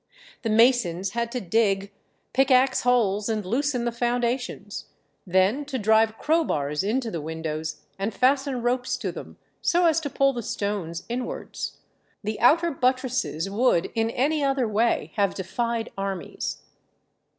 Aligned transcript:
The 0.41 0.49
masons 0.49 1.11
had 1.11 1.31
to 1.31 1.39
dig, 1.39 1.91
pickaxe 2.33 2.81
holes, 2.81 3.29
and 3.29 3.45
loosen 3.45 3.85
the 3.85 3.91
foundations, 3.91 4.87
then 5.27 5.63
to 5.65 5.77
drive 5.77 6.17
crowbars 6.17 6.83
into 6.83 7.11
the 7.11 7.21
windows 7.21 7.83
and 7.99 8.11
fasten 8.11 8.63
ropes 8.63 8.97
to 8.97 9.11
them, 9.11 9.37
so 9.61 9.85
as 9.85 9.99
to 9.99 10.09
pull 10.09 10.33
the 10.33 10.41
stones 10.41 11.03
inwards. 11.07 11.77
The 12.23 12.39
outer 12.39 12.71
buttresses 12.71 13.47
would 13.47 13.91
in 13.93 14.09
any 14.09 14.43
other 14.43 14.67
way 14.67 15.11
have 15.17 15.35
defied 15.35 15.91
armies. 15.95 16.63